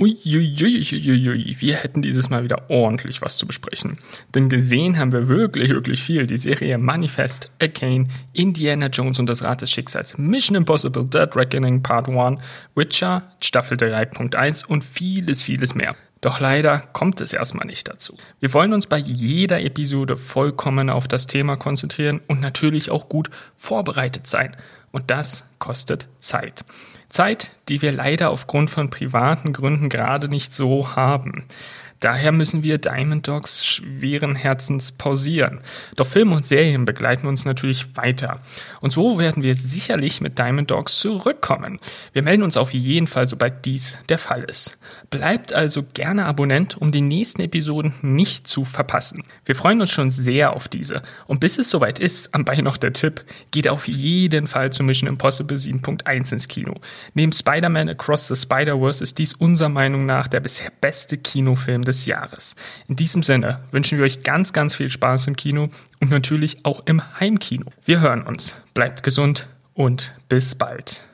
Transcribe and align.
Uiuiuiuiui, 0.00 1.56
wir 1.60 1.76
hätten 1.76 2.02
dieses 2.02 2.28
Mal 2.28 2.42
wieder 2.42 2.68
ordentlich 2.68 3.22
was 3.22 3.36
zu 3.36 3.46
besprechen. 3.46 3.98
Denn 4.34 4.48
gesehen 4.48 4.98
haben 4.98 5.12
wir 5.12 5.28
wirklich, 5.28 5.68
wirklich 5.68 6.02
viel. 6.02 6.26
Die 6.26 6.36
Serie 6.36 6.78
Manifest, 6.78 7.48
Arcane, 7.62 8.08
Indiana 8.32 8.88
Jones 8.88 9.20
und 9.20 9.26
das 9.26 9.44
Rad 9.44 9.62
des 9.62 9.70
Schicksals, 9.70 10.18
Mission 10.18 10.56
Impossible, 10.56 11.04
Dead 11.04 11.36
Reckoning 11.36 11.80
Part 11.80 12.08
1, 12.08 12.40
Witcher, 12.74 13.22
Staffel 13.40 13.76
3.1 13.76 14.66
und 14.66 14.82
vieles, 14.82 15.42
vieles 15.42 15.76
mehr. 15.76 15.94
Doch 16.24 16.40
leider 16.40 16.78
kommt 16.92 17.20
es 17.20 17.32
erstmal 17.32 17.66
nicht 17.66 17.88
dazu. 17.88 18.16
Wir 18.40 18.52
wollen 18.52 18.72
uns 18.72 18.86
bei 18.86 18.98
jeder 18.98 19.60
Episode 19.60 20.16
vollkommen 20.16 20.90
auf 20.90 21.06
das 21.06 21.26
Thema 21.28 21.56
konzentrieren 21.56 22.20
und 22.26 22.40
natürlich 22.40 22.90
auch 22.90 23.08
gut 23.08 23.30
vorbereitet 23.54 24.26
sein. 24.26 24.56
Und 24.94 25.10
das 25.10 25.42
kostet 25.58 26.06
Zeit. 26.18 26.64
Zeit, 27.08 27.50
die 27.68 27.82
wir 27.82 27.90
leider 27.90 28.30
aufgrund 28.30 28.70
von 28.70 28.90
privaten 28.90 29.52
Gründen 29.52 29.88
gerade 29.88 30.28
nicht 30.28 30.54
so 30.54 30.94
haben. 30.94 31.46
Daher 32.04 32.32
müssen 32.32 32.62
wir 32.62 32.76
Diamond 32.76 33.26
Dogs 33.26 33.64
schweren 33.64 34.34
Herzens 34.34 34.92
pausieren. 34.92 35.60
Doch 35.96 36.06
Filme 36.06 36.36
und 36.36 36.44
Serien 36.44 36.84
begleiten 36.84 37.26
uns 37.26 37.46
natürlich 37.46 37.96
weiter. 37.96 38.40
Und 38.82 38.92
so 38.92 39.18
werden 39.18 39.42
wir 39.42 39.54
sicherlich 39.54 40.20
mit 40.20 40.38
Diamond 40.38 40.70
Dogs 40.70 40.98
zurückkommen. 40.98 41.80
Wir 42.12 42.20
melden 42.20 42.42
uns 42.42 42.58
auf 42.58 42.74
jeden 42.74 43.06
Fall, 43.06 43.26
sobald 43.26 43.64
dies 43.64 43.96
der 44.10 44.18
Fall 44.18 44.44
ist. 44.44 44.76
Bleibt 45.08 45.54
also 45.54 45.82
gerne 45.94 46.26
Abonnent, 46.26 46.76
um 46.76 46.92
die 46.92 47.00
nächsten 47.00 47.40
Episoden 47.40 47.94
nicht 48.02 48.46
zu 48.46 48.66
verpassen. 48.66 49.24
Wir 49.46 49.54
freuen 49.54 49.80
uns 49.80 49.90
schon 49.90 50.10
sehr 50.10 50.52
auf 50.52 50.68
diese. 50.68 51.02
Und 51.26 51.40
bis 51.40 51.56
es 51.56 51.70
soweit 51.70 52.00
ist, 52.00 52.34
am 52.34 52.44
Bein 52.44 52.64
noch 52.64 52.76
der 52.76 52.92
Tipp, 52.92 53.24
geht 53.50 53.66
auf 53.66 53.88
jeden 53.88 54.46
Fall 54.46 54.74
zu 54.74 54.83
Mission 54.84 55.08
Impossible 55.08 55.56
7.1 55.56 56.32
ins 56.32 56.48
Kino. 56.48 56.74
Neben 57.14 57.32
Spider-Man 57.32 57.88
Across 57.88 58.28
the 58.28 58.36
Spider-Verse 58.36 59.02
ist 59.02 59.18
dies 59.18 59.32
unserer 59.32 59.70
Meinung 59.70 60.04
nach 60.04 60.28
der 60.28 60.40
bisher 60.40 60.70
beste 60.80 61.16
Kinofilm 61.16 61.82
des 61.82 61.94
des 61.94 62.06
Jahres. 62.06 62.56
In 62.88 62.96
diesem 62.96 63.22
Sinne 63.22 63.60
wünschen 63.70 63.98
wir 63.98 64.04
euch 64.04 64.22
ganz, 64.22 64.52
ganz 64.52 64.74
viel 64.74 64.90
Spaß 64.90 65.28
im 65.28 65.36
Kino 65.36 65.68
und 66.00 66.10
natürlich 66.10 66.64
auch 66.64 66.82
im 66.86 67.00
Heimkino. 67.20 67.70
Wir 67.84 68.00
hören 68.00 68.22
uns. 68.22 68.60
Bleibt 68.74 69.02
gesund 69.02 69.46
und 69.74 70.14
bis 70.28 70.54
bald. 70.54 71.04